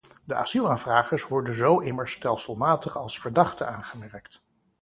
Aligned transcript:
De 0.23 0.35
asielaanvragers 0.35 1.23
worden 1.23 1.53
zo 1.55 1.79
immers 1.79 2.11
stelselmatig 2.11 2.97
als 2.97 3.17
verdachte 3.19 3.65
aangemerkt. 3.65 4.41